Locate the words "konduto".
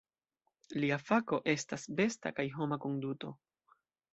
2.87-3.35